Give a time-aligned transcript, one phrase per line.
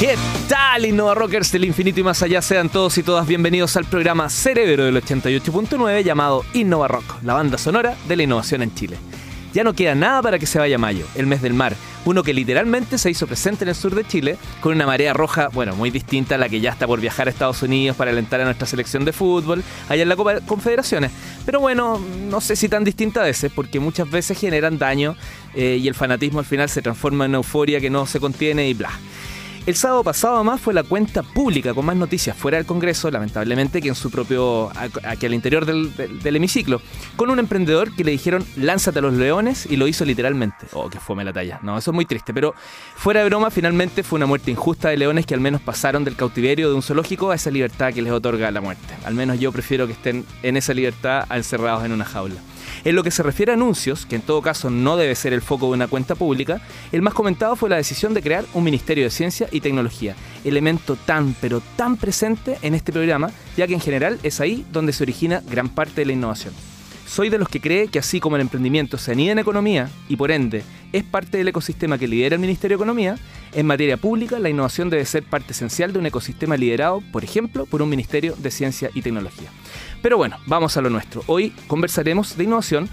[0.00, 0.16] ¿Qué
[0.48, 2.42] tal, Innova Rockers del infinito y más allá?
[2.42, 7.58] Sean todos y todas bienvenidos al programa Cerebro del 88.9 llamado Innova Rock, la banda
[7.58, 8.98] sonora de la innovación en Chile.
[9.54, 12.34] Ya no queda nada para que se vaya mayo, el mes del mar, uno que
[12.34, 15.92] literalmente se hizo presente en el sur de Chile con una marea roja, bueno, muy
[15.92, 18.66] distinta a la que ya está por viajar a Estados Unidos para alentar a nuestra
[18.66, 21.12] selección de fútbol allá en la Copa Confederaciones.
[21.46, 25.14] Pero bueno, no sé si tan distinta a veces, porque muchas veces generan daño
[25.54, 28.74] eh, y el fanatismo al final se transforma en euforia que no se contiene y
[28.74, 28.90] bla.
[29.66, 33.80] El sábado pasado más fue la cuenta pública con más noticias fuera del Congreso, lamentablemente,
[33.80, 34.70] que en su propio,
[35.04, 36.82] aquí al interior del, hemiciclo,
[37.16, 40.66] con un emprendedor que le dijeron lánzate a los leones y lo hizo literalmente.
[40.74, 41.60] Oh, que fome la talla.
[41.62, 42.54] No, eso es muy triste, pero
[42.94, 46.14] fuera de broma, finalmente fue una muerte injusta de leones que al menos pasaron del
[46.14, 48.94] cautiverio de un zoológico a esa libertad que les otorga la muerte.
[49.06, 52.42] Al menos yo prefiero que estén en esa libertad encerrados en una jaula.
[52.84, 55.40] En lo que se refiere a anuncios, que en todo caso no debe ser el
[55.40, 56.60] foco de una cuenta pública,
[56.92, 60.96] el más comentado fue la decisión de crear un Ministerio de Ciencia y Tecnología, elemento
[60.96, 65.04] tan pero tan presente en este programa, ya que en general es ahí donde se
[65.04, 66.52] origina gran parte de la innovación.
[67.06, 70.16] Soy de los que cree que así como el emprendimiento se anida en economía y
[70.16, 73.16] por ende es parte del ecosistema que lidera el Ministerio de Economía,
[73.52, 77.66] en materia pública la innovación debe ser parte esencial de un ecosistema liderado, por ejemplo,
[77.66, 79.50] por un Ministerio de Ciencia y Tecnología.
[80.02, 81.22] Pero bueno, vamos a lo nuestro.
[81.26, 82.88] Hoy conversaremos de innovación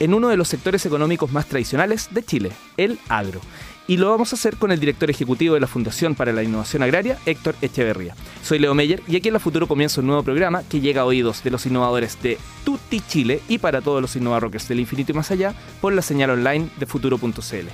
[0.00, 3.40] en uno de los sectores económicos más tradicionales de Chile, el agro.
[3.88, 6.82] Y lo vamos a hacer con el director ejecutivo de la Fundación para la Innovación
[6.82, 8.14] Agraria, Héctor Echeverría.
[8.42, 11.04] Soy Leo Meyer y aquí en la Futuro comienza un nuevo programa que llega a
[11.06, 15.14] oídos de los innovadores de Tutti Chile y para todos los innovarockers del infinito y
[15.14, 17.66] más allá por la señal online de futuro.cl.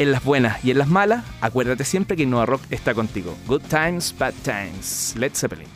[0.00, 3.36] En las buenas y en las malas, acuérdate siempre que Innova Rock está contigo.
[3.46, 5.14] Good times, bad times.
[5.16, 5.68] Let's Zeppelin.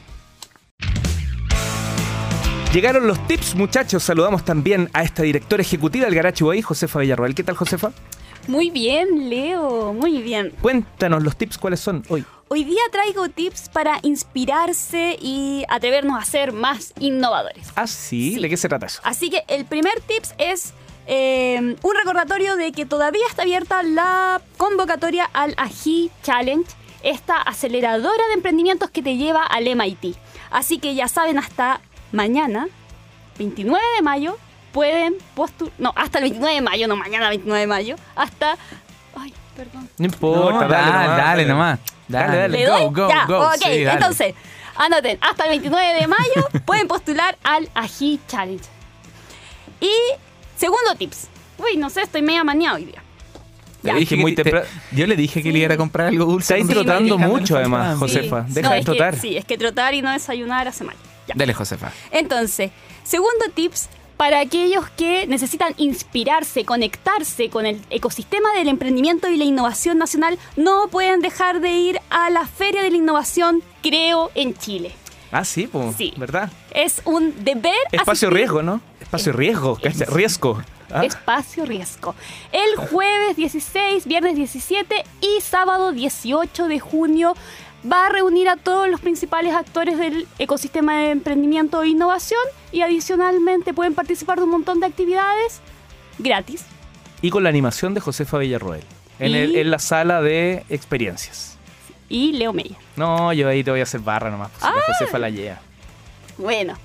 [2.73, 4.03] Llegaron los tips, muchachos.
[4.03, 7.37] Saludamos también a esta directora ejecutiva del Garachi Boy, Josefa Villarroel.
[7.37, 7.93] ¿Qué tal, Josefa?
[8.49, 10.53] Muy bien, Leo, muy bien.
[10.63, 12.25] Cuéntanos los tips, ¿cuáles son hoy?
[12.49, 17.69] Hoy día traigo tips para inspirarse y atrevernos a ser más innovadores.
[17.75, 19.01] Ah, sí, ¿de qué se trata eso?
[19.03, 20.73] Así que el primer tips es
[21.09, 26.71] eh, un recordatorio de que todavía está abierta la convocatoria al AGI Challenge,
[27.03, 30.17] esta aceleradora de emprendimientos que te lleva al MIT.
[30.51, 31.81] Así que ya saben, hasta
[32.13, 32.69] mañana,
[33.39, 34.37] 29 de mayo,
[34.77, 35.73] pueden postular.
[35.79, 38.59] No, hasta el 29 de mayo, no mañana 29 de mayo, hsta.
[39.19, 39.89] Ay, perdón.
[39.97, 41.79] No importa, dale, nomás.
[42.07, 43.47] Dale, dale, Go, go, go.
[43.49, 44.35] Ok, entonces,
[44.77, 48.65] anoten, hasta el 29 de mayo pueden postular al AGI Challenge.
[49.81, 49.93] Y
[50.59, 51.29] segundo tips.
[51.57, 53.03] Uy, no sé, estoy media mañana hoy día.
[53.95, 54.37] dije muy
[54.93, 56.59] yo le dije que le iba a comprar algo dulce.
[56.59, 58.45] Está trotando mucho, además, Josefa.
[58.47, 59.17] Deja de trotar.
[59.17, 60.97] sí, es que trotar y no desayunar hace mal.
[61.35, 61.91] Dale, Josefa.
[62.11, 62.73] Entonces,
[63.05, 69.45] segundo tips para aquellos que necesitan inspirarse, conectarse con el ecosistema del emprendimiento y la
[69.45, 74.55] innovación nacional, no pueden dejar de ir a la Feria de la Innovación Creo en
[74.55, 74.93] Chile.
[75.31, 76.15] Ah, sí, pues, sí.
[76.17, 76.51] ¿verdad?
[76.73, 77.75] Es un deber.
[77.93, 78.81] Espacio riesgo, ¿no?
[79.01, 79.79] Espacio riesgo,
[80.09, 80.63] riesgo.
[80.91, 81.05] ¿Ah?
[81.05, 82.15] Espacio riesgo.
[82.53, 87.35] El jueves 16, viernes 17 y sábado 18 de junio
[87.91, 92.41] va a reunir a todos los principales actores del ecosistema de emprendimiento e innovación
[92.73, 95.61] y adicionalmente pueden participar de un montón de actividades
[96.19, 96.65] gratis.
[97.23, 98.83] Y con la animación de Josefa Villarroel
[99.19, 101.57] en, en la sala de experiencias.
[102.09, 102.77] Y Leo Meyer.
[102.97, 104.73] No, yo ahí te voy a hacer barra nomás, pues, ah.
[104.87, 105.59] Josefa la lleva.
[106.39, 106.77] Bueno,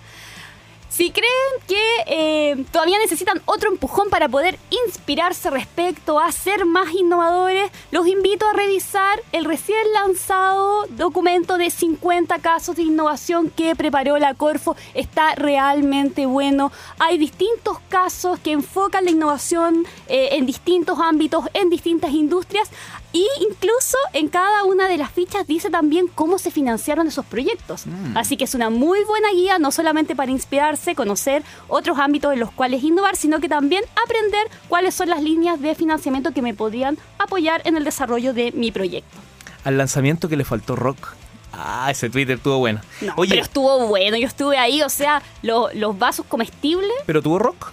[0.92, 1.32] si creen
[1.70, 8.08] que eh, todavía necesitan otro empujón para poder inspirarse respecto a ser más innovadores, los
[8.08, 14.34] invito a revisar el recién lanzado documento de 50 casos de innovación que preparó la
[14.34, 14.76] Corfo.
[14.94, 16.74] Está realmente bueno.
[17.00, 22.70] Hay distintos casos que enfocan la innovación eh, en distintos ámbitos, en distintas industrias.
[23.14, 27.86] Y incluso en cada una de las fichas dice también cómo se financiaron esos proyectos.
[27.86, 28.18] Mm.
[28.18, 32.40] Así que es una muy buena guía, no solamente para inspirarse, conocer otros ámbitos en
[32.40, 36.54] los cuales innovar, sino que también aprender cuáles son las líneas de financiamiento que me
[36.54, 39.18] podrían apoyar en el desarrollo de mi proyecto.
[39.64, 41.16] Al lanzamiento que le faltó rock.
[41.54, 42.80] Ah, ese Twitter estuvo bueno.
[43.02, 46.92] No, pero estuvo bueno, yo estuve ahí, o sea, los vasos comestibles.
[47.06, 47.72] ¿Pero tuvo rock?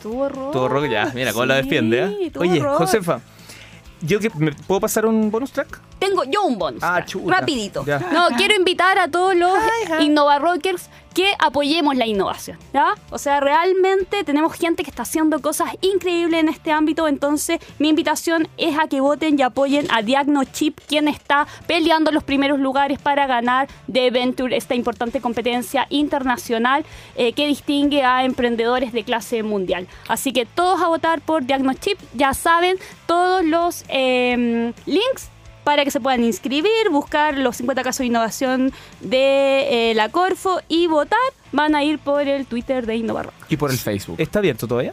[0.00, 0.52] Tuvo rock.
[0.52, 2.04] Tuvo rock, ya, mira cómo la defiende.
[2.04, 2.32] ¿eh?
[2.36, 3.20] Oye, Josefa,
[4.02, 5.80] ¿Yo que, ¿me puedo pasar un bonus track?
[6.06, 6.82] Tengo yo un bonus.
[6.82, 7.84] Ah, Rapidito.
[8.12, 9.52] No, quiero invitar a todos los
[10.40, 12.58] Rockers que apoyemos la innovación.
[12.74, 12.94] ¿ya?
[13.08, 17.08] O sea, realmente tenemos gente que está haciendo cosas increíbles en este ámbito.
[17.08, 22.22] Entonces, mi invitación es a que voten y apoyen a DiagnoChip, quien está peleando los
[22.22, 28.92] primeros lugares para ganar de Venture, esta importante competencia internacional eh, que distingue a emprendedores
[28.92, 29.88] de clase mundial.
[30.08, 31.98] Así que todos a votar por DiagnoChip.
[32.12, 32.76] Ya saben,
[33.06, 35.30] todos los em, links
[35.66, 40.60] para que se puedan inscribir, buscar los 50 casos de innovación de eh, la Corfo
[40.68, 41.18] y votar,
[41.50, 43.34] van a ir por el Twitter de InnovaRock.
[43.48, 44.14] Y por el Facebook.
[44.20, 44.92] ¿Está abierto todavía?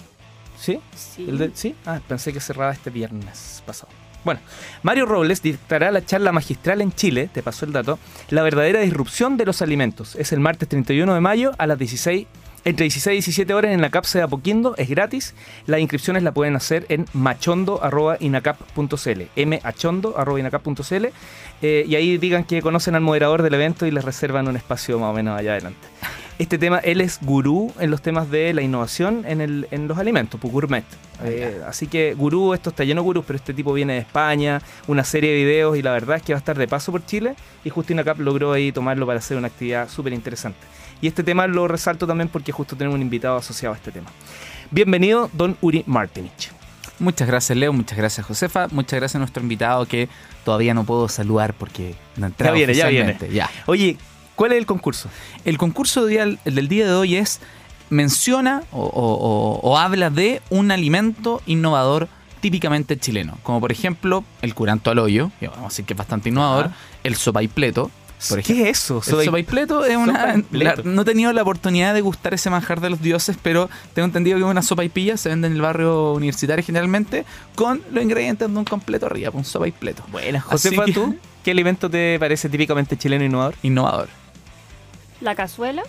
[0.59, 0.79] ¿Sí?
[0.95, 1.27] Sí.
[1.29, 1.75] ¿El de- ¿Sí?
[1.85, 3.91] Ah, pensé que cerraba este viernes pasado.
[4.25, 4.39] Bueno,
[4.81, 7.99] Mario Robles dictará la charla magistral en Chile, te pasó el dato,
[8.31, 10.15] La verdadera disrupción de los alimentos.
[10.15, 12.25] Es el martes 31 de mayo a las 16,
[12.65, 15.35] entre 16 y 17 horas en la CAPSE de Apoquindo, es gratis.
[15.67, 21.05] Las inscripciones la pueden hacer en machondo.inacap.cl, machondo.inacap.cl,
[21.61, 24.97] eh, y ahí digan que conocen al moderador del evento y les reservan un espacio
[24.99, 25.87] más o menos allá adelante.
[26.39, 29.97] Este tema, él es gurú en los temas de la innovación en, el, en los
[29.99, 30.83] alimentos, pues gourmet.
[31.23, 34.61] Eh, así que gurú, esto está lleno de gurús, pero este tipo viene de España,
[34.87, 37.05] una serie de videos y la verdad es que va a estar de paso por
[37.05, 40.59] Chile y Justina Cap logró ahí tomarlo para hacer una actividad súper interesante.
[41.01, 44.09] Y este tema lo resalto también porque justo tenemos un invitado asociado a este tema.
[44.71, 46.51] Bienvenido, don Uri Martinich.
[46.99, 47.73] Muchas gracias, Leo.
[47.73, 48.67] Muchas gracias, Josefa.
[48.71, 50.07] Muchas gracias a nuestro invitado que
[50.45, 52.89] todavía no puedo saludar porque no ha entrado viene, ya.
[52.89, 53.49] Ya.
[53.65, 53.97] Oye,
[54.35, 55.09] ¿cuál es el concurso?
[55.45, 57.39] El concurso el del día de hoy es
[57.89, 62.07] menciona o, o- habla de un alimento innovador
[62.41, 65.97] típicamente chileno, como por ejemplo el curanto al hoyo, que vamos a decir que es
[65.97, 66.75] bastante innovador, Ajá.
[67.03, 67.89] el sopaipleto,
[68.29, 68.63] por ejemplo.
[68.63, 69.01] ¿Qué es eso?
[69.19, 70.41] El sopaipleto es una...
[70.51, 74.05] La- no he tenido la oportunidad de gustar ese manjar de los dioses, pero tengo
[74.07, 77.25] entendido que es una sopaipilla, se vende en el barrio universitario generalmente,
[77.55, 80.03] con los ingredientes de un completo arriba, un sopaipleto.
[80.11, 81.15] Buenas, Josefa, que- ¿tú?
[81.43, 83.55] ¿Qué alimento te parece típicamente chileno innovador?
[83.63, 84.07] Innovador.
[85.23, 85.81] La cazuela.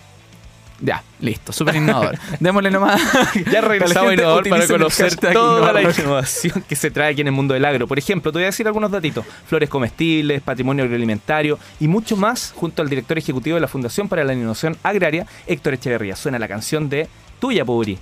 [0.81, 2.17] Ya, listo, súper innovador.
[2.41, 3.01] Démosle nomás.
[3.49, 7.33] Ya regresamos a Innovador para conocer toda la innovación que se trae aquí en el
[7.33, 7.87] mundo del agro.
[7.87, 9.25] Por ejemplo, te voy a decir algunos datitos.
[9.47, 14.25] Flores comestibles, patrimonio agroalimentario y mucho más junto al director ejecutivo de la Fundación para
[14.25, 16.17] la Innovación Agraria, Héctor Echeverría.
[16.17, 17.07] Suena la canción de
[17.39, 17.97] Tuya, Pobri.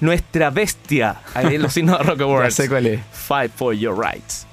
[0.00, 1.16] Nuestra bestia.
[1.34, 2.54] Ahí en los signos de Rock Ya Awards.
[2.54, 3.00] sé cuál es.
[3.12, 4.46] Fight for your rights.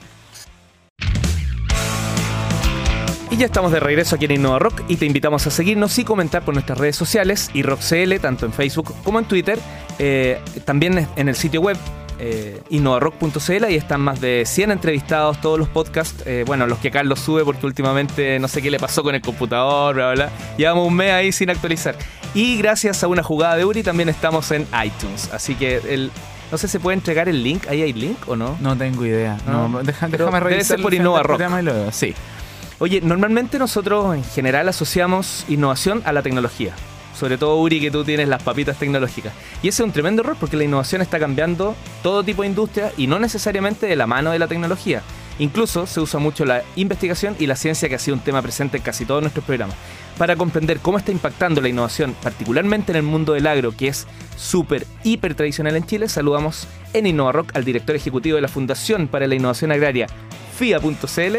[3.32, 6.04] Y ya estamos de regreso aquí en Innova Rock y te invitamos a seguirnos y
[6.04, 9.58] comentar por nuestras redes sociales y RockCL, tanto en Facebook como en Twitter.
[10.00, 11.78] Eh, también en el sitio web
[12.20, 16.92] eh, innovarock.cl y están más de 100 entrevistados, todos los podcasts, eh, bueno, los que
[16.92, 20.56] Carlos sube porque últimamente no sé qué le pasó con el computador, bla, bla, bla.
[20.58, 21.96] Llevamos un mes ahí sin actualizar.
[22.34, 26.12] Y gracias a una jugada de Uri también estamos en iTunes, así que el...
[26.52, 27.66] No sé, ¿se puede entregar el link?
[27.70, 28.58] ¿Ahí hay link o no?
[28.60, 29.38] No tengo idea.
[29.48, 31.42] No, No, deja- pero déjame debe revisar ser por Innova Rock.
[31.94, 32.14] Sí.
[32.82, 36.74] Oye, normalmente nosotros en general asociamos innovación a la tecnología.
[37.16, 39.34] Sobre todo, Uri, que tú tienes las papitas tecnológicas.
[39.62, 42.92] Y ese es un tremendo error porque la innovación está cambiando todo tipo de industria
[42.98, 45.04] y no necesariamente de la mano de la tecnología.
[45.38, 48.78] Incluso se usa mucho la investigación y la ciencia, que ha sido un tema presente
[48.78, 49.76] en casi todos nuestros programas.
[50.18, 54.08] Para comprender cómo está impactando la innovación, particularmente en el mundo del agro, que es
[54.36, 59.28] súper, hiper tradicional en Chile, saludamos en InnovaRock al director ejecutivo de la Fundación para
[59.28, 60.08] la Innovación Agraria,
[60.58, 61.38] FIA.cl,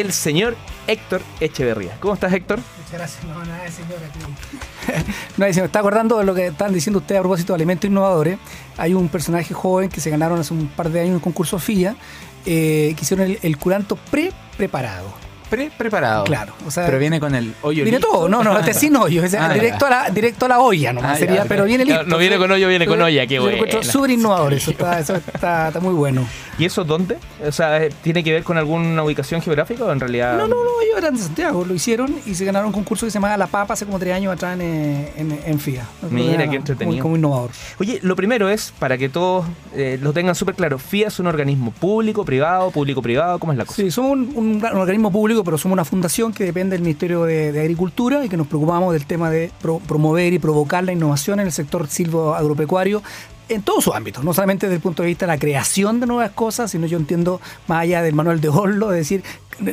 [0.00, 0.56] el señor
[0.86, 1.96] Héctor Echeverría.
[2.00, 2.58] ¿Cómo estás, Héctor?
[2.78, 3.24] Muchas gracias.
[3.24, 4.00] No, nada de señora.
[4.06, 5.12] aquí.
[5.36, 7.88] no, se me está acordando de lo que están diciendo ustedes a propósito de alimentos
[7.90, 8.38] innovadores.
[8.76, 11.58] Hay un personaje joven que se ganaron hace un par de años en un concurso
[11.58, 11.96] FIA,
[12.44, 15.12] eh, que hicieron el, el curanto pre-preparado.
[15.50, 16.24] Pre preparado.
[16.24, 18.12] Claro, o sea, Pero viene con el hoyo Viene listo.
[18.12, 20.92] todo, no, no, este sin hoyo, es Ah, directo, a la, directo a la olla
[20.92, 22.02] nomás Ah, sería, ya, pero viene listo.
[22.02, 23.80] no viene con hoyo, viene con olla, qué buena.
[23.84, 26.26] súper innovador, eso, está, eso está, está muy bueno.
[26.58, 27.18] ¿Y eso dónde?
[27.46, 30.38] O sea, eh, ¿tiene que ver con alguna ubicación geográfica o en realidad...?
[30.38, 33.10] No, no, no, ellos eran de Santiago, lo hicieron y se ganaron un concurso que
[33.10, 35.84] se llamaba La Papa hace como tres años atrás en, eh, en, en FIA.
[36.10, 36.94] Mira, Era qué entretenido.
[36.94, 37.50] Muy, como innovador.
[37.78, 41.26] Oye, lo primero es, para que todos eh, lo tengan súper claro, FIA es un
[41.26, 43.82] organismo público, privado, público-privado, ¿cómo es la cosa?
[43.82, 47.24] Sí, somos un, un- un organismo público, pero somos una fundación que depende del Ministerio
[47.24, 50.92] de, de Agricultura y que nos preocupamos del tema de pro- promover y provocar la
[50.92, 53.02] innovación en el sector silvo agropecuario
[53.48, 56.06] en todos sus ámbitos, no solamente desde el punto de vista de la creación de
[56.06, 59.22] nuevas cosas, sino yo entiendo más allá del manual de Orlo, es decir,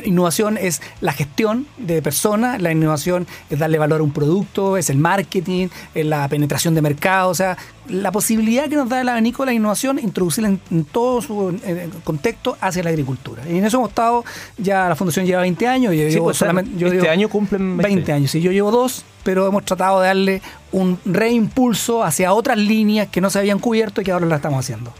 [0.04, 4.90] innovación es la gestión de personas, la innovación es darle valor a un producto, es
[4.90, 7.56] el marketing, es la penetración de mercado, o sea,
[7.88, 11.58] la posibilidad que nos da el abanico de la innovación, introducirla en, en todo su
[12.02, 13.42] contexto hacia la agricultura.
[13.48, 14.24] Y en eso hemos estado,
[14.56, 16.78] ya la fundación lleva 20 años, yo Sí, llevo pues, solamente...
[16.78, 18.12] Yo este año cumplen 20 20.
[18.12, 23.08] años, sí, yo llevo dos, pero hemos tratado de darle un reimpulso hacia otras líneas
[23.08, 24.92] que no se habían cubierto y que ahora las estamos haciendo.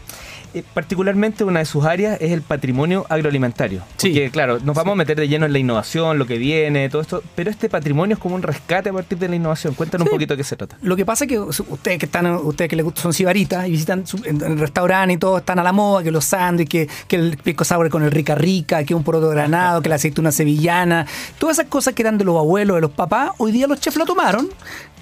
[0.55, 3.81] Eh, particularmente una de sus áreas es el patrimonio agroalimentario.
[3.97, 4.09] Sí.
[4.09, 7.01] Porque, claro, nos vamos a meter de lleno en la innovación, lo que viene, todo
[7.01, 9.73] esto, pero este patrimonio es como un rescate a partir de la innovación.
[9.73, 10.09] Cuéntanos Sí.
[10.11, 10.77] un poquito de qué se trata.
[10.81, 13.71] Lo que pasa es que ustedes que están, ustedes que les gustan, son sibaritas y
[13.71, 16.87] visitan su- en, en el restaurante y todo, están a la moda, que los sándwiches,
[16.87, 19.95] que, que el pico sour con el rica rica, que un poroto granado, que la
[19.95, 21.05] aceituna sevillana,
[21.37, 23.97] todas esas cosas que eran de los abuelos, de los papás, hoy día los chefs
[23.97, 24.47] lo tomaron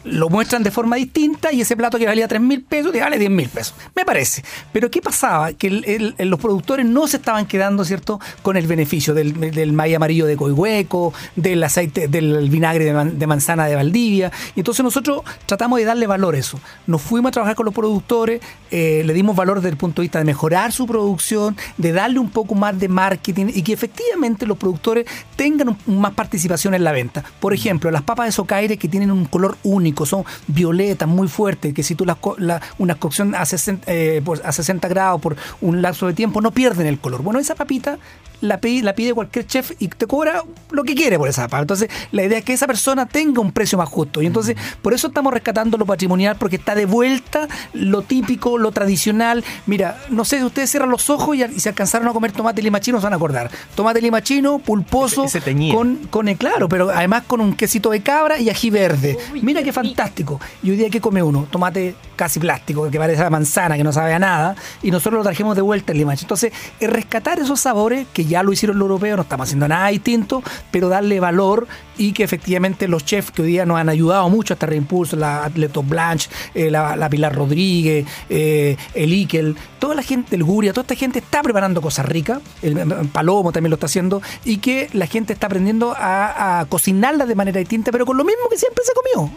[0.05, 3.17] lo muestran de forma distinta y ese plato que valía 3 mil pesos te vale
[3.17, 3.73] 10 mil pesos.
[3.95, 4.43] Me parece.
[4.71, 5.53] Pero ¿qué pasaba?
[5.53, 10.25] Que los productores no se estaban quedando, ¿cierto?, con el beneficio del, del maíz amarillo
[10.25, 14.31] de Coihueco, del aceite, del vinagre de, man- de manzana de Valdivia.
[14.55, 16.59] Y entonces nosotros tratamos de darle valor a eso.
[16.87, 18.41] Nos fuimos a trabajar con los productores,
[18.71, 22.19] eh, le dimos valor desde el punto de vista de mejorar su producción, de darle
[22.19, 25.05] un poco más de marketing y que efectivamente los productores
[25.35, 27.23] tengan más participación en la venta.
[27.39, 31.73] Por ejemplo, las papas de socaire que tienen un color único, son violetas, muy fuertes,
[31.73, 35.81] que si tú las la- una cocción a 60, eh, a 60 grados por un
[35.81, 37.21] lapso de tiempo no pierden el color.
[37.21, 37.97] Bueno, esa papita
[38.43, 41.61] la pide, la pide cualquier chef y te cobra lo que quiere por esa papa.
[41.61, 44.21] Entonces, la idea es que esa persona tenga un precio más justo.
[44.21, 48.71] Y entonces, por eso estamos rescatando lo patrimonial, porque está de vuelta lo típico, lo
[48.71, 49.43] tradicional.
[49.65, 52.61] Mira, no sé si ustedes cierran los ojos y, y se alcanzaron a comer tomate
[52.61, 53.49] limachino, se van a acordar.
[53.75, 55.73] Tomate limachino, pulposo, Ese- ese teñía.
[55.73, 59.17] con, con el claro, pero además con un quesito de cabra y ají verde.
[59.41, 60.39] Mira qué fantástico.
[60.61, 61.47] Y hoy día, ¿qué come uno?
[61.49, 65.23] Tomate casi plástico, que parece a manzana, que no sabe a nada, y nosotros lo
[65.23, 66.23] trajimos de vuelta en Limache.
[66.23, 69.89] Entonces, es rescatar esos sabores que ya lo hicieron los europeos, no estamos haciendo nada
[69.89, 74.29] distinto, pero darle valor y que efectivamente los chefs que hoy día nos han ayudado
[74.29, 79.93] mucho, hasta Reimpulso, la Atleto Blanche, eh, la, la Pilar Rodríguez, eh, el Ikel, toda
[79.93, 83.69] la gente, el Guria, toda esta gente está preparando cosas ricas, el, el Palomo también
[83.69, 87.91] lo está haciendo, y que la gente está aprendiendo a, a cocinarlas de manera distinta,
[87.91, 89.31] pero con lo mismo que siempre se comió.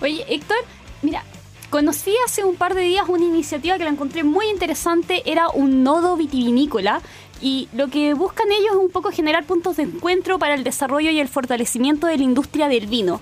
[0.00, 0.58] Oye, Héctor,
[1.02, 1.24] mira,
[1.70, 5.82] conocí hace un par de días una iniciativa que la encontré muy interesante, era un
[5.82, 7.00] nodo vitivinícola.
[7.42, 11.10] Y lo que buscan ellos es un poco generar puntos de encuentro para el desarrollo
[11.10, 13.20] y el fortalecimiento de la industria del vino.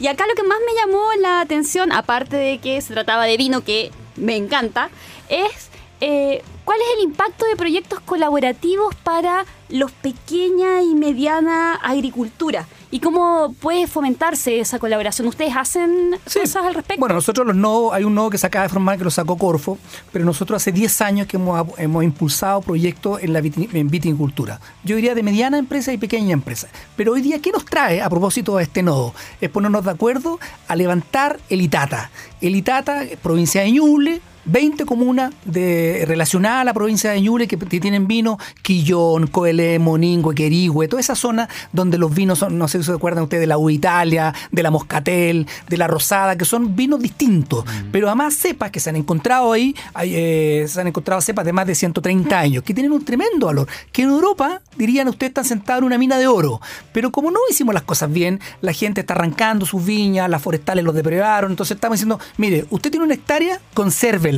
[0.00, 3.36] Y acá lo que más me llamó la atención, aparte de que se trataba de
[3.36, 4.90] vino, que me encanta,
[5.28, 5.70] es
[6.04, 12.98] eh, cuál es el impacto de proyectos colaborativos para los pequeña y mediana agricultura y
[12.98, 15.28] cómo puede fomentarse esa colaboración.
[15.28, 16.40] ¿Ustedes hacen Sí.
[16.40, 16.98] cosas al respecto?
[16.98, 19.38] Bueno, nosotros los nodos, hay un nodo que se acaba de formar que lo sacó
[19.38, 19.78] Corfo,
[20.12, 24.60] pero nosotros hace 10 años que hemos, hemos impulsado proyectos en la en viticultura.
[24.82, 26.66] Yo diría de mediana empresa y pequeña empresa.
[26.96, 29.14] Pero hoy día, ¿qué nos trae a propósito de este nodo?
[29.40, 32.10] Es ponernos de acuerdo a levantar el ITATA.
[32.40, 37.56] El ITATA, provincia de Ñuble, 20 comunas de, relacionadas a la provincia de Ñuble que,
[37.56, 42.68] que tienen vino, Quillón, Coelé, Moningo, Querigüe, toda esa zona donde los vinos son, no
[42.68, 46.36] sé si se acuerdan ustedes de la U Italia, de la Moscatel, de la Rosada,
[46.36, 50.88] que son vinos distintos, pero además cepas que se han encontrado ahí, eh, se han
[50.88, 54.60] encontrado cepas de más de 130 años, que tienen un tremendo valor, que en Europa,
[54.76, 56.60] dirían ustedes, están sentados en una mina de oro,
[56.92, 60.84] pero como no hicimos las cosas bien, la gente está arrancando sus viñas, las forestales
[60.84, 64.31] los depredaron, entonces estamos diciendo, mire, usted tiene una hectárea, consérvela.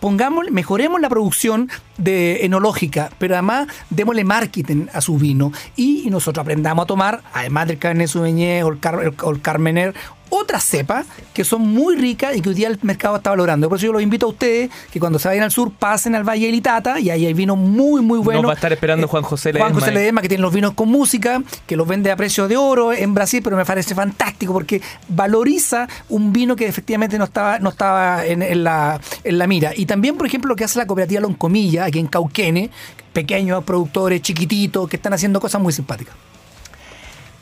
[0.00, 6.42] Pongamos, mejoremos la producción de enológica, pero además démosle marketing a su vino y, nosotros
[6.42, 9.94] aprendamos a tomar, además del Cabernet Sauvignon o el, el Carmener,
[10.34, 13.68] otras cepas que son muy ricas y que hoy día el mercado está valorando.
[13.68, 16.24] Por eso yo los invito a ustedes que cuando se vayan al sur pasen al
[16.24, 18.42] Valle del Itata y ahí hay vino muy, muy bueno.
[18.42, 19.94] Nos va a estar esperando Eh, Juan José Juan Ledesma, José eh.
[19.94, 23.14] Ledesma, que tiene los vinos con música, que los vende a precio de oro en
[23.14, 28.24] Brasil, pero me parece fantástico porque valoriza un vino que efectivamente no estaba, no estaba
[28.24, 29.72] en, en la, en la mira.
[29.76, 32.70] Y también, por ejemplo, lo que hace la cooperativa Loncomilla, aquí en Cauquene,
[33.12, 36.14] pequeños productores chiquititos que están haciendo cosas muy simpáticas.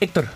[0.01, 0.29] Héctor,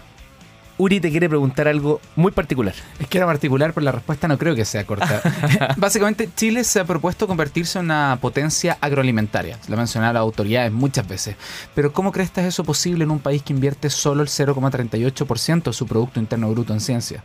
[0.76, 2.74] Uri te quiere preguntar algo muy particular.
[2.98, 5.22] Es que era particular, pero la respuesta no creo que sea corta.
[5.76, 9.58] Básicamente, Chile se ha propuesto convertirse en una potencia agroalimentaria.
[9.68, 11.36] Lo han mencionado las autoridades muchas veces.
[11.74, 15.62] Pero ¿cómo crees que es eso posible en un país que invierte solo el 0,38%
[15.62, 17.22] de su Producto Interno Bruto en ciencia?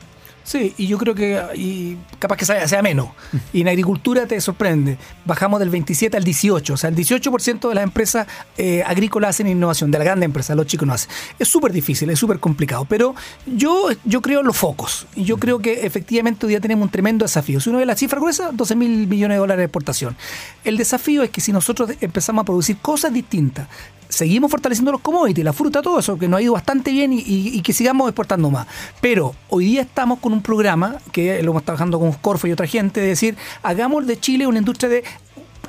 [0.49, 3.09] Sí, y yo creo que y capaz que sea, sea menos.
[3.53, 4.97] Y en agricultura te sorprende.
[5.23, 6.73] Bajamos del 27 al 18.
[6.73, 8.25] O sea, el 18% de las empresas
[8.57, 11.11] eh, agrícolas hacen innovación, de la grande empresa, los chicos no hacen.
[11.37, 12.85] Es súper difícil, es súper complicado.
[12.85, 13.13] Pero
[13.45, 15.05] yo, yo creo en los focos.
[15.15, 17.59] Y yo creo que efectivamente hoy día tenemos un tremendo desafío.
[17.59, 20.17] Si uno ve la cifra gruesa, 12 mil millones de dólares de exportación.
[20.63, 23.67] El desafío es que si nosotros empezamos a producir cosas distintas,
[24.09, 27.19] seguimos fortaleciendo los commodities, la fruta, todo eso, que nos ha ido bastante bien y,
[27.19, 28.67] y- y que sigamos exportando más.
[29.01, 32.65] Pero hoy día estamos con un programa que lo hemos trabajando con Corfo y otra
[32.67, 35.03] gente, de decir, hagamos de Chile una industria de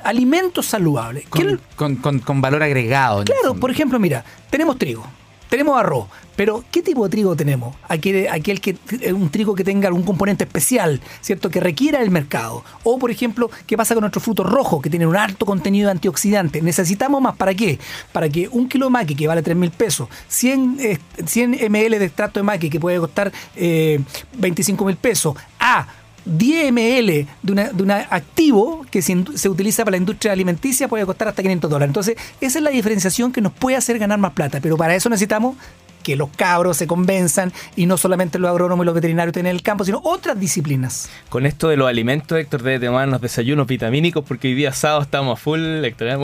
[0.03, 1.25] alimentos saludables.
[1.31, 3.23] ¿Qué- Con, con- con- con valor agregado.
[3.23, 5.05] Claro, por ejemplo, mira, tenemos trigo,
[5.49, 6.07] tenemos arroz,
[6.41, 7.75] pero ¿qué tipo de trigo tenemos?
[7.87, 11.51] Aquel, aquel que eh, un trigo que tenga algún componente especial, ¿cierto?
[11.51, 12.63] Que requiera el mercado.
[12.81, 15.91] O, por ejemplo, ¿qué pasa con nuestros frutos rojos que tienen un alto contenido de
[15.91, 16.63] antioxidantes?
[16.63, 17.77] Necesitamos más, ¿para qué?
[18.11, 21.99] Para que un kilo de maqui que vale 3 mil pesos, 100, eh, 100 ml
[21.99, 23.99] de extracto de maqui que puede costar eh,
[24.39, 25.85] 25 mil pesos, a
[26.25, 30.87] 10 ml de, una, de un activo que se, se utiliza para la industria alimenticia
[30.87, 31.89] puede costar hasta 500 dólares.
[31.91, 35.07] Entonces, esa es la diferenciación que nos puede hacer ganar más plata, pero para eso
[35.07, 35.55] necesitamos
[36.01, 39.61] que los cabros se convenzan y no solamente los agrónomos y los veterinarios tienen el
[39.61, 41.09] campo, sino otras disciplinas.
[41.29, 45.39] Con esto de los alimentos, Héctor, debe tomarnos desayunos vitamínicos porque hoy día sábado estamos
[45.39, 46.07] a full, Héctor.
[46.07, 46.17] ¿eh?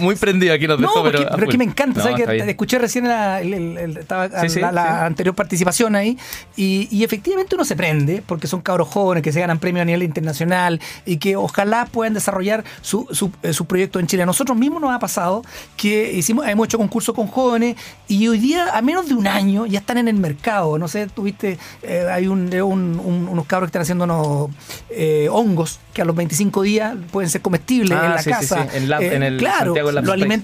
[0.00, 1.30] Muy, prendido aquí nos No, dejó, porque- pero.
[1.30, 2.26] pero, es que me encanta, No, ¿sabes?
[2.26, 5.04] Que escuché recién la, el- el- el- estaba- Sí, sí, la- la sí.
[5.06, 6.18] anterior participación ahí
[6.56, 9.84] y, y efectivamente uno se prende porque son cabros jóvenes que se ganan premios a
[9.86, 14.22] nivel internacional y que ojalá puedan desarrollar su, su, eh, su proyecto en Chile.
[14.22, 15.42] A nosotros mismos nos ha pasado
[15.76, 17.76] que hicimos, hemos hecho concursos con jóvenes
[18.08, 20.78] y hoy día, a menos de un año, ya están en el mercado.
[20.78, 24.50] No sé, tuviste, eh, hay un, un- un- unos cabros que están haciendo unos
[24.90, 28.66] eh, hongos que a los 25 días pueden ser comestibles Ah, en la sí, casa.
[28.70, 29.74] sí, en Lab- en el claro,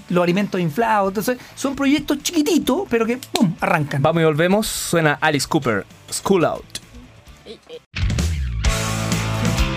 [0.09, 1.09] los alimentos inflados.
[1.09, 3.53] Entonces, son proyectos chiquititos, pero que ¡pum!
[3.59, 4.01] arrancan.
[4.01, 4.67] Vamos y volvemos.
[4.67, 6.63] Suena Alice Cooper, School Out.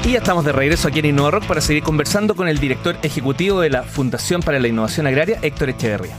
[0.05, 2.97] Y ya estamos de regreso aquí en Innova Rock para seguir conversando con el director
[3.03, 6.17] ejecutivo de la Fundación para la Innovación Agraria, Héctor Echeverría.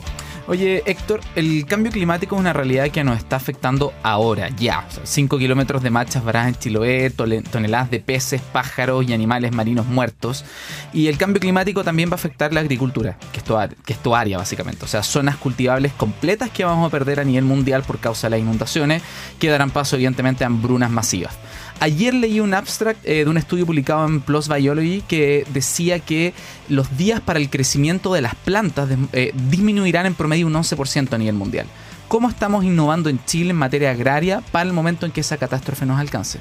[0.51, 4.85] Oye, Héctor, el cambio climático es una realidad que nos está afectando ahora, ya.
[5.01, 10.43] 5 kilómetros de machas varadas en Chiloé, toneladas de peces, pájaros y animales marinos muertos.
[10.91, 13.55] Y el cambio climático también va a afectar la agricultura, que es, tu,
[13.85, 14.83] que es tu área básicamente.
[14.83, 18.31] O sea, zonas cultivables completas que vamos a perder a nivel mundial por causa de
[18.31, 19.01] las inundaciones,
[19.39, 21.33] que darán paso evidentemente a hambrunas masivas.
[21.81, 26.35] Ayer leí un abstract eh, de un estudio publicado en PLOS Biology que decía que
[26.69, 31.17] los días para el crecimiento de las plantas eh, disminuirán en promedio un 11% a
[31.17, 31.65] nivel mundial.
[32.07, 35.87] ¿Cómo estamos innovando en Chile en materia agraria para el momento en que esa catástrofe
[35.87, 36.37] nos alcance?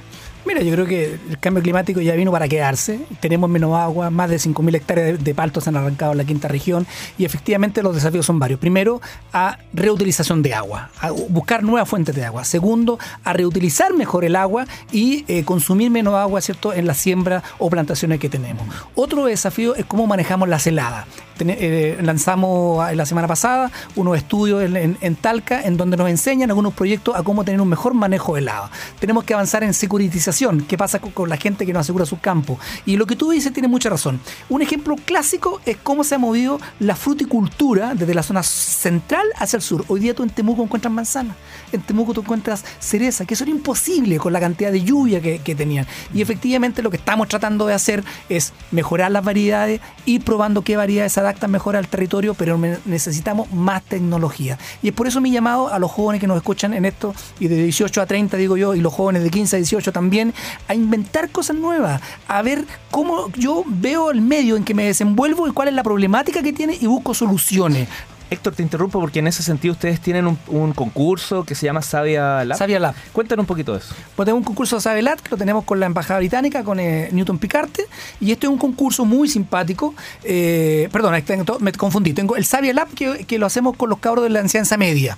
[0.47, 3.01] Mira, yo creo que el cambio climático ya vino para quedarse.
[3.21, 6.49] Tenemos menos agua, más de 5.000 hectáreas de, de paltos han arrancado en la quinta
[6.49, 6.87] región
[7.19, 8.59] y efectivamente los desafíos son varios.
[8.59, 9.01] Primero,
[9.33, 12.45] a reutilización de agua, a buscar nuevas fuentes de agua.
[12.45, 17.43] Segundo, a reutilizar mejor el agua y eh, consumir menos agua, ¿cierto?, en la siembra
[17.59, 18.67] o plantaciones que tenemos.
[18.95, 21.07] Otro desafío es cómo manejamos las heladas.
[21.41, 26.75] Eh, lanzamos eh, la semana pasada unos estudios en, Talca en donde nos enseñan algunos
[26.75, 28.71] proyectos a cómo tener un mejor manejo de helada.
[28.99, 30.63] Tenemos que avanzar en securitización.
[30.63, 32.59] ¿Qué pasa con, la gente que no asegura su campo?
[32.87, 34.21] Y lo que tú dices tiene mucha razón.
[34.49, 39.57] Un ejemplo clásico es cómo se ha movido la fruticultura desde la zona central hacia
[39.57, 39.85] el sur.
[39.89, 41.37] Hoy día tú en Temuco encuentras manzanas,
[41.73, 45.55] en Temuco tú encuentras cereza, que eso era imposible con la cantidad de lluvia que,
[45.55, 45.87] tenían.
[46.15, 50.77] Y efectivamente lo que estamos tratando de hacer es mejorar las variedades, ir probando qué
[50.77, 54.59] variedades se mejor al territorio, pero necesitamos más tecnología.
[54.83, 57.49] Y es por eso mi llamado a los jóvenes que nos escuchan en esto, y
[57.49, 60.35] de 18 a 30 digo yo, y los jóvenes de 15 a 18 también,
[60.69, 65.49] a inventar cosas nuevas, a ver cómo yo veo el medio en que me desenvuelvo
[65.49, 67.89] y cuál es la problemática que tiene y busco soluciones.
[68.31, 71.83] Héctor, te interrumpo porque en ese sentido ustedes tienen un, un concurso que se llama
[71.83, 72.57] Sabia Lab.
[72.57, 72.95] Savia Lab.
[73.13, 73.95] Cuéntanos un poquito de eso.
[74.17, 77.09] Pues tenemos un concurso de Sabelat que lo tenemos con la Embajada Británica, con eh,
[77.13, 77.87] Newton Picarte.
[78.21, 79.95] Y este es un concurso muy simpático.
[80.25, 81.15] Eh, perdón,
[81.61, 82.13] me confundí.
[82.13, 85.17] Tengo el Savia Lab que, que lo hacemos con los cabros de la enseñanza media.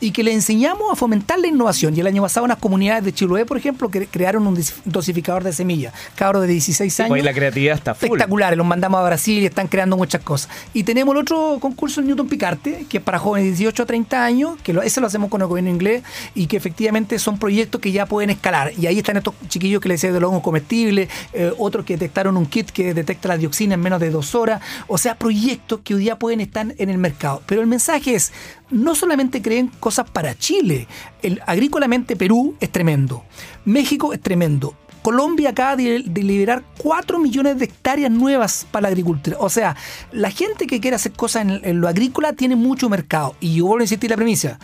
[0.00, 1.96] Y que le enseñamos a fomentar la innovación.
[1.96, 5.52] Y el año pasado unas comunidades de Chiloé, por ejemplo, que crearon un dosificador de
[5.52, 5.92] semillas.
[6.14, 7.10] Cabros de 16 Sí, años.
[7.10, 8.06] pues la creatividad está full.
[8.06, 10.50] espectaculares, los mandamos a Brasil y están creando muchas cosas.
[10.72, 14.24] Y tenemos el otro concurso Newton Picarte, que es para jóvenes de 18 a 30
[14.24, 16.02] años, que lo, ese lo hacemos con el gobierno inglés
[16.34, 18.72] y que efectivamente son proyectos que ya pueden escalar.
[18.78, 21.94] Y ahí están estos chiquillos que les decía de los hongos comestibles, eh, otros que
[21.94, 24.62] detectaron un kit que detecta la dioxina en menos de dos horas.
[24.88, 27.42] O sea, proyectos que hoy día pueden estar en el mercado.
[27.46, 28.32] Pero el mensaje es,
[28.70, 30.86] no solamente creen cosas para Chile,
[31.22, 33.24] el, agrícolamente Perú es tremendo,
[33.64, 34.74] México es tremendo.
[35.02, 39.36] Colombia acaba de, de liberar 4 millones de hectáreas nuevas para la agricultura.
[39.40, 39.74] O sea,
[40.12, 43.34] la gente que quiere hacer cosas en, en lo agrícola tiene mucho mercado.
[43.40, 44.58] Y yo vuelvo a insistir la premisa.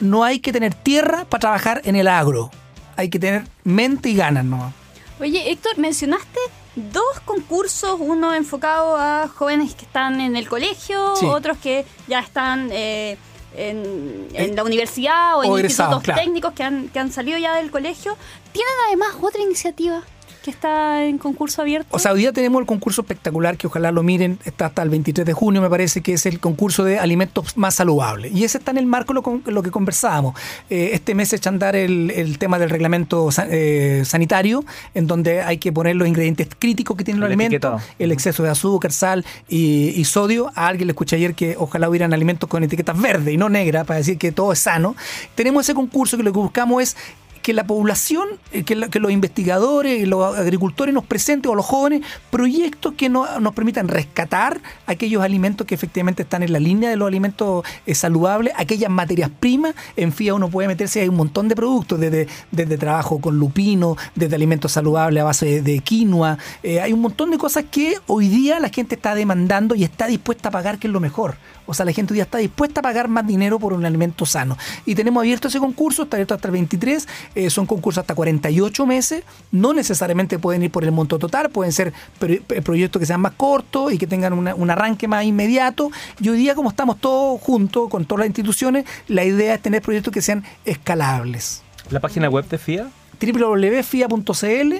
[0.00, 2.50] No hay que tener tierra para trabajar en el agro.
[2.96, 4.72] Hay que tener mente y ganas, ¿no?
[5.20, 6.38] Oye, Héctor, mencionaste
[6.74, 11.26] dos concursos, uno enfocado a jóvenes que están en el colegio, Sí.
[11.26, 13.18] otros que ya están eh,
[13.56, 16.20] en, en Eh, la universidad o en o institutos claro.
[16.20, 18.16] técnicos que han, que han salido ya del colegio.
[18.52, 20.02] Tienen además otra iniciativa
[20.42, 21.88] que está en concurso abierto.
[21.90, 24.90] O sea, hoy día tenemos el concurso espectacular que ojalá lo miren, está hasta el
[24.90, 28.32] 23 de junio, me parece que es el concurso de alimentos más saludables.
[28.32, 30.34] Y ese está en el marco de lo, con- lo que conversábamos.
[30.68, 35.06] Eh, este mes se echa a andar el, el tema del reglamento eh, sanitario, en
[35.06, 37.94] donde hay que poner los ingredientes críticos que tienen los El alimentos, etiquetado.
[37.98, 40.50] el exceso de azúcar, sal y, y sodio.
[40.54, 43.86] A alguien le escuché ayer que ojalá hubieran alimentos con etiquetas verdes y no negras
[43.86, 44.96] para decir que todo es sano.
[45.34, 46.96] Tenemos ese concurso que lo que buscamos es
[47.42, 52.94] que la población, eh, que, los investigadores, los agricultores nos presenten o los jóvenes proyectos
[52.94, 57.08] que no- nos permitan rescatar aquellos alimentos que efectivamente están en la línea de los
[57.08, 59.74] alimentos eh, saludables, aquellas materias primas.
[59.96, 63.96] En FIA uno puede meterse, hay un montón de productos, desde, desde trabajo con lupino,
[64.14, 66.38] desde alimentos saludables a base de, de quinoa.
[66.62, 70.06] Eh, hay un montón de cosas que hoy día la gente está demandando y está
[70.06, 71.36] dispuesta a pagar, que es lo mejor.
[71.66, 74.26] O sea, la gente hoy día está dispuesta a pagar más dinero por un alimento
[74.26, 74.56] sano.
[74.84, 78.86] Y tenemos abierto ese concurso, está abierto hasta el 23, eh, son concursos hasta 48
[78.86, 83.20] meses, no necesariamente pueden ir por el monto total, pueden ser eh, proyectos que sean
[83.20, 85.90] más cortos y que tengan una- un arranque más inmediato.
[86.20, 89.82] Y hoy día, como estamos todos juntos con todas las instituciones, la idea es tener
[89.82, 92.88] proyectos que sean escalables La página web de FIA.
[93.20, 94.72] www.fia.cl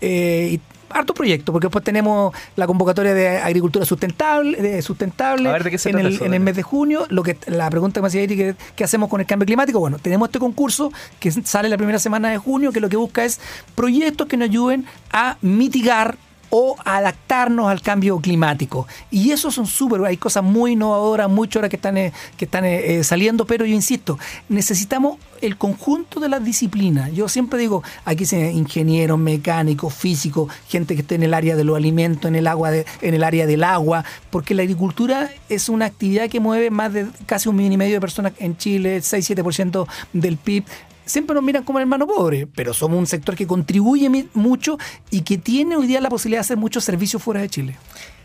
[0.00, 5.52] eh, y harto proyecto, porque después tenemos la convocatoria de agricultura sustentable, de sustentable A
[5.52, 6.24] ver, ¿de qué se en, el, eso?
[6.24, 7.06] en el mes de junio.
[7.08, 9.78] Lo que la pregunta que me hacía Eri, ¿qué, qué hacemos con el cambio climático?
[9.80, 13.24] Bueno, tenemos este concurso que sale la primera semana de junio, que lo que busca
[13.24, 13.40] es
[13.74, 16.16] proyectos que nos ayuden a mitigar
[16.50, 18.86] o adaptarnos al cambio climático.
[19.10, 22.64] Y eso son súper, hay cosas muy innovadoras, muy choras que están, eh, que están
[22.64, 27.12] eh, eh, saliendo, pero yo insisto, necesitamos el conjunto de las disciplinas.
[27.12, 31.64] Yo siempre digo, aquí se ingenieros, mecánicos, físicos, gente que esté en el área de
[31.64, 35.86] los alimentos, en el agua, en el área del agua, porque la agricultura es una
[35.86, 39.86] actividad que mueve más de casi un millón y medio de personas en Chile, 6-7%
[40.12, 40.64] del PIB
[41.06, 44.78] siempre nos miran como el hermano pobre, pero somos un sector que contribuye mucho
[45.10, 47.76] y que tiene hoy día la posibilidad de hacer muchos servicios fuera de Chile.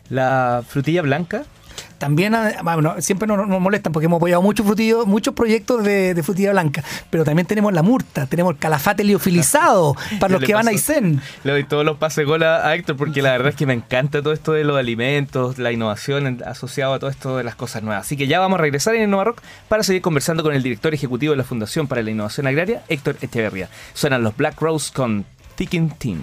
[0.10, 1.46] La frutilla blanca.
[2.02, 6.16] También, ah, bueno, siempre nos, nos molestan porque hemos apoyado muchos frutillos, muchos proyectos de,
[6.16, 10.56] de frutilla blanca, pero también tenemos la murta, tenemos el calafate liofilizado para los que
[10.56, 10.72] van a.
[10.72, 11.22] Aysén.
[11.44, 14.24] Le doy todos los pases gol a, Héctor porque la verdad es que me encanta
[14.24, 18.08] todo esto de los alimentos, la innovación asociado a todo esto de las cosas nuevas.
[18.08, 20.96] Así que ya vamos a regresar en Innova Rock para seguir conversando con el director
[20.96, 23.70] ejecutivo de la Fundación para la Innovación Agraria, Héctor Echeverría.
[23.94, 25.24] Suenan los Black Rose con
[25.56, 26.22] Ticking Team.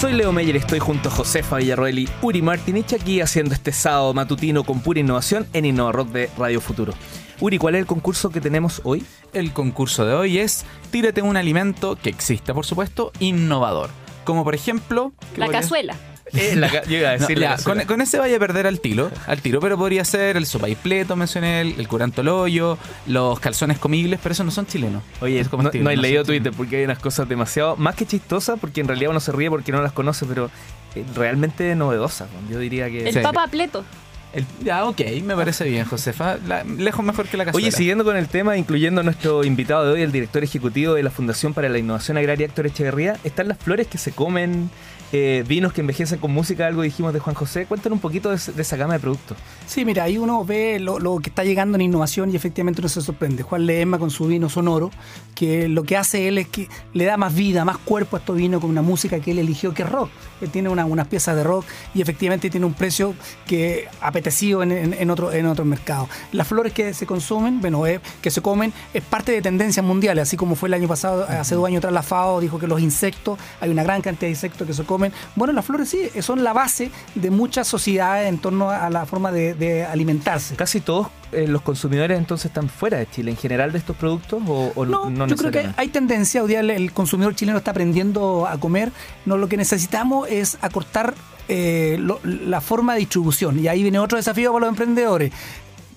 [0.00, 3.70] Soy Leo Meyer y estoy junto a Josefa Villarroel y Uri Martinich aquí haciendo este
[3.70, 6.94] sábado matutino con pura innovación en Innova Rock de Radio Futuro.
[7.38, 9.04] Uri, ¿cuál es el concurso que tenemos hoy?
[9.34, 13.90] El concurso de hoy es Tírate un alimento que exista, por supuesto, innovador.
[14.24, 15.12] Como por ejemplo...
[15.34, 15.94] ¿qué La cazuela.
[16.32, 17.80] Eh, la ca- yo iba a No, decir la ya, cazuela.
[17.82, 21.16] con, con ese vaya a perder al tiro, al tiro, pero podría ser el sopaipleto,
[21.16, 22.78] mencioné, el, el curanto al hoyo,
[23.08, 25.02] los calzones comibles, pero esos no son chilenos.
[25.20, 26.42] Oye, no, comestibles, no hay son leído chilenos.
[26.44, 29.50] Twitter porque hay unas cosas demasiado, más que chistosas, porque en realidad uno se ríe
[29.50, 30.50] porque no las conoce, pero
[30.94, 32.28] eh, realmente novedosas.
[32.48, 33.08] Yo diría que...
[33.08, 33.20] El Sí.
[33.20, 33.84] papa pleto.
[34.32, 36.36] El- ya, ok, me parece bien, Josefa.
[36.46, 37.66] La- lejos mejor que la cazuela.
[37.66, 41.02] Oye, siguiendo con el tema, incluyendo a nuestro invitado de hoy, el director ejecutivo de
[41.02, 44.70] la Fundación para la Innovación Agraria, Héctor Echeverría, están las flores que se comen,
[45.12, 47.66] eh, vinos que envejecen con música, algo dijimos de Juan José.
[47.66, 49.36] Cuéntanos un poquito de, esa gama de productos.
[49.66, 52.88] Sí, mira, ahí uno ve lo, lo que está llegando en innovación y efectivamente uno
[52.88, 53.42] se sorprende.
[53.42, 54.90] Juan Ledesma con su vino sonoro,
[55.34, 58.36] que lo que hace él es que le da más vida, más cuerpo a estos
[58.36, 60.10] vinos con una música que él eligió que es rock.
[60.40, 63.14] Él tiene una- unas piezas de rock y efectivamente tiene un precio
[63.46, 66.08] que apetecido en, en, en otro, en otros mercados.
[66.32, 70.22] Las flores que se consumen, bueno, eh, que se comen, es parte de tendencias mundiales,
[70.22, 72.80] así como fue el año pasado, hace dos años atrás la FAO dijo que los
[72.80, 74.99] insectos, hay una gran cantidad de insectos que se comen.
[75.36, 79.32] Bueno, las flores sí, son la base de muchas sociedades en torno a la forma
[79.32, 80.54] de, de alimentarse.
[80.56, 84.42] Casi todos eh, los consumidores entonces están fuera de Chile en general de estos productos
[84.46, 87.58] o, o No, no yo creo que hay tendencia, hoy día el, el consumidor chileno
[87.58, 88.90] está aprendiendo a comer,
[89.26, 91.14] no lo que necesitamos es acortar
[91.48, 95.32] eh, lo- la forma de distribución y ahí viene otro desafío para los emprendedores.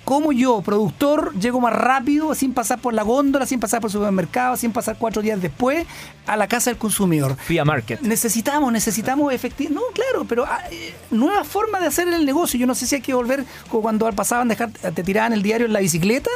[0.05, 3.93] ¿Cómo yo, productor, llego más rápido, sin pasar por la góndola, sin pasar por el
[3.93, 5.85] supermercado, sin pasar cuatro días después,
[6.25, 7.37] a la casa del consumidor?
[7.37, 8.01] FIA Market.
[8.01, 9.73] Necesitamos, necesitamos efectivamente.
[9.73, 12.59] No, claro, pero ah, eh, nueva forma de hacer el negocio.
[12.59, 15.67] Yo no sé si hay que volver como cuando pasaban, dejar, te tiraban el diario
[15.67, 16.29] en la bicicleta.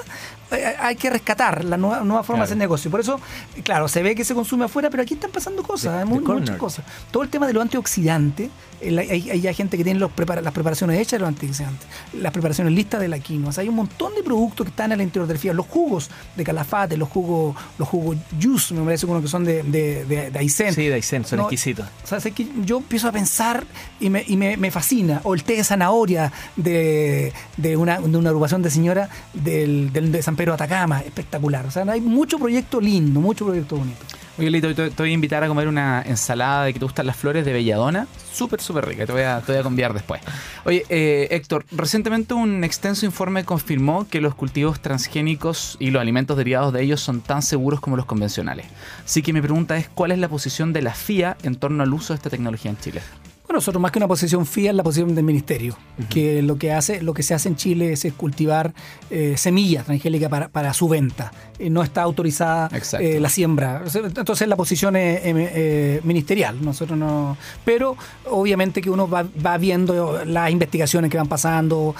[0.51, 2.89] Eh, hay que rescatar la nueva, nueva forma de hacer negocio.
[2.89, 3.19] Por eso,
[3.63, 6.09] claro, se ve que se consume afuera, pero aquí están pasando cosas, The- hay the
[6.09, 6.85] mu- muchas cosas.
[7.11, 8.49] Todo el tema de los antioxidantes.
[8.79, 12.31] el- hay, hay gente que tiene los prepara- las preparaciones hechas de los antioxidantes, las
[12.31, 13.49] preparaciones listas de la quinoa.
[13.49, 15.55] O sea, hay un montón de productos que están en el interior del.
[15.57, 19.63] Los jugos de calafate, los jugos, los jugos juice, me parece uno que son de,
[19.63, 20.73] de, de, de Aysén.
[20.75, 21.87] Sí, Daisen, son No, exquisitos.
[22.03, 23.65] o sea, es que yo empiezo a pensar
[23.99, 25.21] y me, y me, me fascina.
[25.23, 30.11] O el té de zanahoria de, de, una, de una agrupación de señora del, del-
[30.11, 31.01] de San De Atacama.
[31.01, 31.65] Espectacular.
[31.65, 34.05] O sea, hay mucho proyecto lindo, mucho proyecto bonito.
[34.39, 37.07] Oye, Lito, te, te voy a invitar a comer una ensalada de que te gustan
[37.07, 38.07] las flores de belladona.
[38.31, 39.07] Súper, súper rica.
[39.07, 40.21] Te voy a, te voy a conviar después.
[40.63, 46.37] Oye, eh, Héctor, recientemente un extenso informe confirmó que los cultivos transgénicos y los alimentos
[46.37, 48.67] derivados de ellos son tan seguros como los convencionales.
[49.03, 51.91] Así que mi pregunta es, ¿cuál es la posición de la FIA en torno al
[51.91, 53.01] uso de esta tecnología en Chile?
[53.47, 55.77] Bueno, nosotros más que una posición fía es la posición del ministerio,
[56.09, 58.73] que lo que hace, lo que se hace en Chile es, cultivar
[59.09, 61.31] eh, semillas transgénicas para, para, su venta.
[61.57, 63.83] Eh, no está autorizada eh, la siembra.
[63.93, 66.57] Entonces la posición es ministerial.
[66.61, 67.37] Nosotros no.
[67.63, 67.95] Pero
[68.29, 71.95] obviamente que uno va, viendo las investigaciones que van pasando,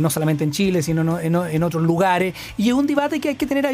[0.00, 2.32] no solamente en Chile, sino en, en, otros lugares.
[2.56, 3.66] Y es un debate que hay que tener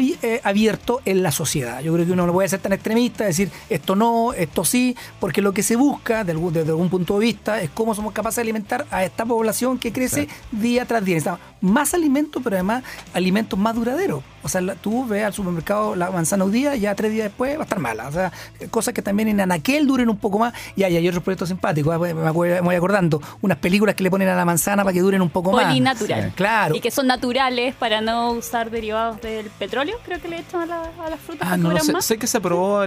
[0.43, 1.81] abierto en la sociedad.
[1.81, 5.43] Yo creo que uno no puede ser tan extremista, decir esto no, esto sí, porque
[5.43, 8.85] lo que se busca desde algún punto de vista es cómo somos capaces de alimentar
[8.91, 11.39] a esta población que crece día tras día.
[11.61, 14.23] Más alimentos, pero además alimentos más duraderos.
[14.41, 17.61] O sea, tú ves al supermercado la manzana un día, ya tres días después va
[17.61, 18.07] a estar mala.
[18.07, 18.31] O sea,
[18.69, 20.53] cosas que también en anaquel duren un poco más.
[20.75, 24.29] Y hay, hay otros proyectos simpáticos, ah, me, voy acordando, unas películas que le ponen
[24.29, 25.65] a la manzana para que duren un poco más.
[25.65, 26.31] Polinatural.
[26.35, 26.75] claro.
[26.75, 30.65] Y que son naturales para no usar derivados del petróleo, creo que le echan a,
[30.65, 31.47] la, a las frutas.
[31.49, 31.93] Ah, no sé.
[31.99, 32.85] Sé que se aprobó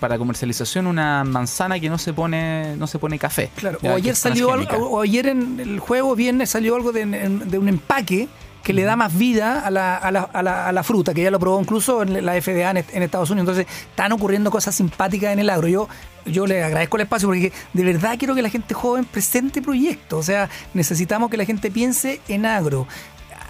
[0.00, 3.50] para comercialización una manzana que no se pone no se pone café.
[3.56, 3.78] Claro.
[3.82, 7.68] o ayer salió o ayer en el juego viernes salió algo de, de un
[7.98, 8.28] empaque
[8.62, 11.38] que le da más vida a la, a, la, a, la, fruta, que ya lo
[11.38, 13.48] probó incluso en la FDA en, Estados Unidos.
[13.48, 15.68] Entonces, están ocurriendo cosas simpáticas en el agro.
[15.68, 15.88] Yo,
[16.26, 20.18] yo le agradezco el espacio porque de verdad quiero que la gente joven presente proyectos.
[20.18, 22.86] O sea, necesitamos que la gente piense en agro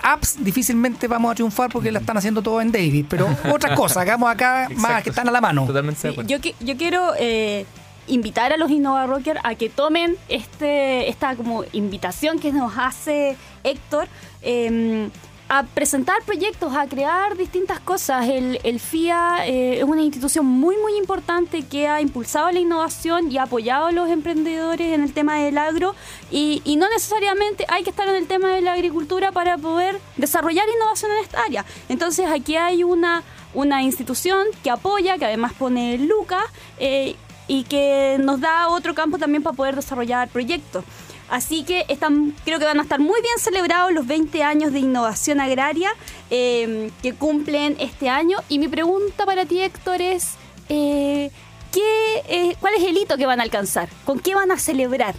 [0.01, 3.97] apps difícilmente vamos a triunfar porque la están haciendo todo en David, pero otras cosas,
[3.97, 5.67] hagamos acá más que están a la mano.
[5.67, 7.67] Totalmente yo, yo quiero eh,
[8.09, 13.37] invitar a los Innova Rocker a que tomen este, esta como invitación que nos hace
[13.65, 14.09] Héctor.
[14.43, 15.11] Em,
[15.49, 18.29] a presentar proyectos, a crear distintas cosas.
[18.29, 23.33] El, el FIA eh, es una institución muy, muy importante que ha impulsado la innovación
[23.33, 25.95] y ha apoyado a los emprendedores en el tema del agro
[26.31, 30.65] y, no necesariamente hay que estar en el tema de la agricultura para poder desarrollar
[30.69, 31.65] innovación en esta área.
[31.89, 36.45] Entonces aquí hay una, una institución que apoya, que además pone Lucas
[36.79, 37.17] eh,
[37.49, 40.85] y que nos da otro campo también para poder desarrollar proyectos.
[41.31, 44.79] Así que están, creo que van a estar muy bien celebrados los 20 años de
[44.79, 45.91] innovación agraria
[46.31, 48.39] em, que cumplen este año.
[48.49, 50.37] Y mi pregunta para ti, Héctor, es
[50.69, 51.31] eh,
[51.73, 53.89] ¿qué, eh, ¿cuál es el hito que van a alcanzar?
[54.05, 55.15] ¿Con qué van a celebrar?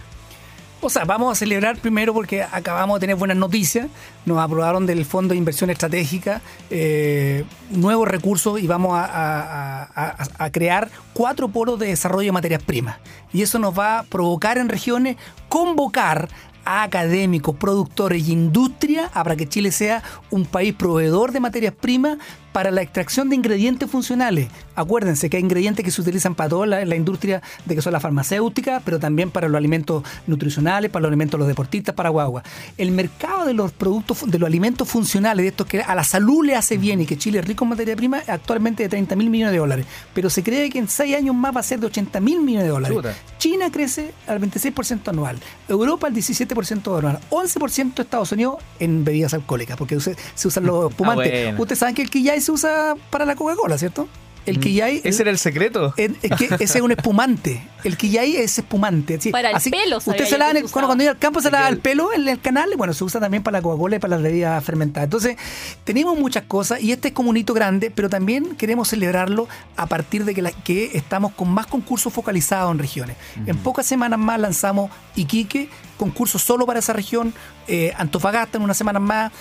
[0.82, 3.88] O sea, vamos a celebrar primero porque acabamos de tener buenas noticias.
[4.24, 6.40] Nos aprobaron del Fondo de Inversión Estratégica
[6.70, 12.96] eh, nuevos recursos y vamos a, crear cuatro polos de desarrollo de materias primas.
[13.30, 15.16] Y eso nos va a provocar en regiones
[15.50, 16.30] convocar
[16.64, 22.16] a académicos, productores y industria para que Chile sea un país proveedor de materias primas
[22.52, 24.48] para la extracción de ingredientes funcionales.
[24.74, 28.02] Acuérdense que hay ingredientes que se utilizan para toda la, industria de que son las
[28.02, 32.42] farmacéuticas, pero también para los alimentos nutricionales, para los alimentos de los deportistas, para guagua.
[32.76, 36.44] El mercado de los productos, de los alimentos funcionales, de estos que a la salud
[36.44, 39.30] le hace bien y que Chile es rico en materia prima, actualmente de 30 mil
[39.30, 39.86] millones de dólares.
[40.14, 42.66] Pero se cree que en 6 años más va a ser de 80 mil millones
[42.66, 42.98] de dólares.
[43.38, 49.76] China crece al 26% anual, Europa al 17% anual, 11% Estados Unidos en bebidas alcohólicas,
[49.76, 51.58] porque se, usan los ah, espumantes.
[51.58, 54.08] Ustedes saben que el que ya se usa para la Coca-Cola, ¿cierto?
[54.46, 55.00] El quillay.
[55.04, 55.92] ¿Ese era el secreto?
[55.96, 57.62] Es, que ese es un espumante.
[57.84, 59.18] El quillay es espumante.
[59.30, 62.12] para el pelo, Usted se lava, cuando, cuando iba al campo se lava el pelo
[62.12, 62.70] en el canal.
[62.76, 65.04] Bueno, se usa también para la Coca-Cola y para las bebidas fermentadas.
[65.04, 65.36] Entonces,
[65.84, 69.86] tenemos muchas cosas y este es como un hito grande, pero también queremos celebrarlo a
[69.86, 73.16] partir de que, la, que estamos con más concursos focalizados en regiones.
[73.46, 77.34] En pocas semanas más lanzamos Iquique, concursos solo para esa región,
[77.68, 79.32] eh, Antofagasta en unas semanas más,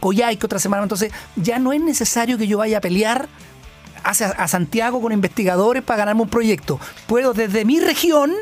[0.00, 0.82] Coyhaique otra semana.
[0.82, 3.28] Entonces, ya no es necesario que yo vaya a pelear
[4.04, 6.80] hacia, a Santiago con investigadores para ganarme un proyecto.
[7.06, 8.32] Puedo desde mi región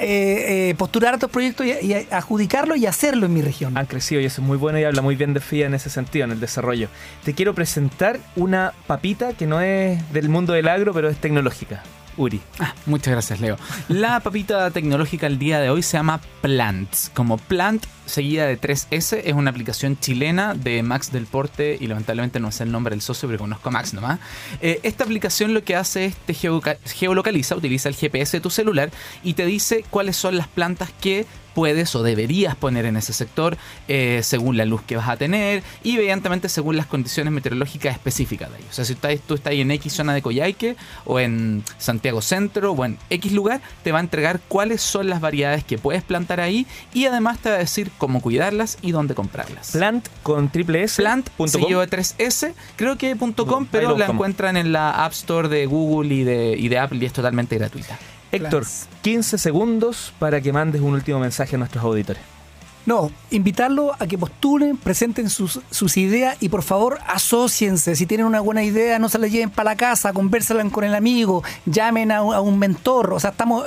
[0.00, 3.76] eh, eh, postular otros proyectos y, y, adjudicarlo y hacerlo en mi región.
[3.76, 5.90] Han crecido y eso es muy bueno y habla muy bien de FIA en ese
[5.90, 6.88] sentido, en el desarrollo.
[7.24, 11.82] Te quiero presentar una papita que no es del mundo del agro, pero es tecnológica.
[12.16, 12.40] Uri.
[12.58, 13.56] Ah, muchas gracias, Leo.
[13.88, 17.10] La papita tecnológica el día de hoy se llama Plants.
[17.14, 22.40] Como Plant seguida de 3S, es una aplicación chilena de Max del Porte y lamentablemente
[22.40, 24.18] no sé el nombre del socio, pero conozco a Max nomás.
[24.60, 28.90] Eh, esta aplicación lo que hace es te geolocaliza, utiliza el GPS de tu celular
[29.22, 31.26] y te dice cuáles son las plantas que
[31.58, 33.56] puedes o deberías poner en ese sector
[33.88, 38.48] eh, según la luz que vas a tener y evidentemente según las condiciones meteorológicas específicas
[38.52, 38.70] de ellos.
[38.70, 42.84] O sea, si tú estás en X zona de Coyhaique o en Santiago Centro o
[42.84, 46.64] en X lugar, te va a entregar cuáles son las variedades que puedes plantar ahí
[46.94, 49.72] y además te va a decir cómo cuidarlas y dónde comprarlas.
[49.72, 51.02] Plant con triple S.
[51.02, 55.66] Plant, seguido de 3S, creo que .com, pero la encuentran en la App Store de
[55.66, 57.98] Google y de, y de Apple y es totalmente gratuita.
[58.30, 58.64] Héctor,
[59.02, 62.22] 15 segundos para que mandes un último mensaje a nuestros auditores.
[62.88, 65.60] No, invitarlo a que postulen, presenten sus,
[65.98, 67.94] ideas y por favor asociense.
[67.94, 70.94] Si tienen una buena idea, no se la lleven para la casa, conversen con el
[70.94, 73.12] amigo, llamen a, un mentor.
[73.12, 73.66] O sea, estamos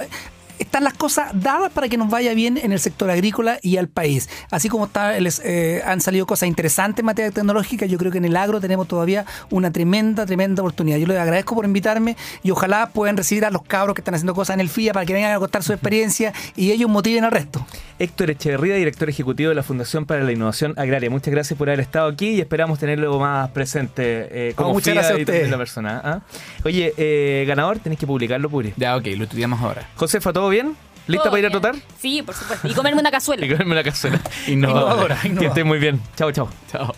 [0.61, 3.87] están las cosas dadas para que nos vaya bien en el sector agrícola y al
[3.87, 4.29] país.
[4.49, 8.17] Así como está, les, eh, han salido cosas interesantes en materia tecnológica, yo creo que
[8.19, 10.97] en el agro tenemos todavía una tremenda, tremenda oportunidad.
[10.97, 14.33] Yo les agradezco por invitarme y ojalá puedan recibir a los cabros que están haciendo
[14.35, 17.31] cosas en el FIA para que vengan a contar su experiencia y ellos motiven al
[17.31, 17.65] resto.
[17.99, 21.09] Héctor Echeverría, director ejecutivo de la Fundación para la Innovación Agraria.
[21.09, 24.85] Muchas gracias por haber estado aquí y esperamos tenerlo más presente eh, como Oh, muchas
[24.85, 25.39] FIA gracias a y ustedes.
[25.39, 26.01] también la persona.
[26.03, 26.19] ¿ah?
[26.65, 28.73] Oye, eh, ganador, tenés que publicarlo, Puri.
[28.77, 29.87] Ya, ok, lo estudiamos ahora.
[29.95, 30.77] Josefa, ¿todo bien?
[31.07, 31.75] ¿Lista para ir a trotar?
[31.99, 32.67] Sí, por supuesto.
[32.67, 33.45] Y comerme una cazuela.
[33.45, 34.21] Y comerme la cazuela.
[34.47, 35.17] Innovadora.
[35.21, 35.99] Que estés muy bien.
[36.15, 36.49] Chao, chao.
[36.71, 36.93] Chao.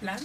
[0.00, 0.18] Plan.